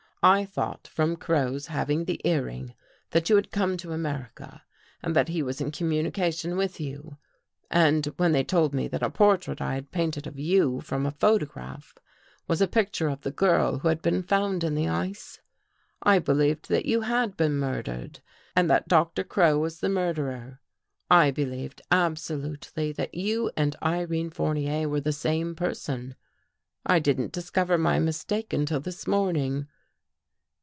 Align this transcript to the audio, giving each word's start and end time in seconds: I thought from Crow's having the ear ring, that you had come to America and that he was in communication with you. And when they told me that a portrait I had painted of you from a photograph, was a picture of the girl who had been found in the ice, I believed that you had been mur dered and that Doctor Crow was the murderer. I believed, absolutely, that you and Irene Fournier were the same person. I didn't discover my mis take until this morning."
I 0.23 0.45
thought 0.45 0.87
from 0.87 1.15
Crow's 1.15 1.65
having 1.65 2.05
the 2.05 2.21
ear 2.23 2.45
ring, 2.45 2.75
that 3.09 3.27
you 3.31 3.35
had 3.37 3.49
come 3.49 3.75
to 3.77 3.91
America 3.91 4.61
and 5.01 5.15
that 5.15 5.29
he 5.29 5.41
was 5.41 5.59
in 5.59 5.71
communication 5.71 6.57
with 6.57 6.79
you. 6.79 7.17
And 7.71 8.05
when 8.17 8.31
they 8.31 8.43
told 8.43 8.71
me 8.71 8.87
that 8.89 9.01
a 9.01 9.09
portrait 9.09 9.59
I 9.61 9.73
had 9.73 9.89
painted 9.89 10.27
of 10.27 10.37
you 10.37 10.79
from 10.81 11.07
a 11.07 11.11
photograph, 11.11 11.97
was 12.47 12.61
a 12.61 12.67
picture 12.67 13.07
of 13.07 13.21
the 13.21 13.31
girl 13.31 13.79
who 13.79 13.87
had 13.87 14.03
been 14.03 14.21
found 14.21 14.63
in 14.63 14.75
the 14.75 14.87
ice, 14.87 15.41
I 16.03 16.19
believed 16.19 16.69
that 16.69 16.85
you 16.85 17.01
had 17.01 17.35
been 17.35 17.57
mur 17.57 17.81
dered 17.81 18.19
and 18.55 18.69
that 18.69 18.87
Doctor 18.87 19.23
Crow 19.23 19.57
was 19.57 19.79
the 19.79 19.89
murderer. 19.89 20.59
I 21.09 21.31
believed, 21.31 21.81
absolutely, 21.89 22.91
that 22.91 23.15
you 23.15 23.49
and 23.57 23.75
Irene 23.81 24.29
Fournier 24.29 24.87
were 24.87 25.01
the 25.01 25.13
same 25.13 25.55
person. 25.55 26.15
I 26.85 26.99
didn't 26.99 27.31
discover 27.33 27.79
my 27.79 27.97
mis 27.97 28.23
take 28.23 28.53
until 28.53 28.79
this 28.79 29.07
morning." 29.07 29.67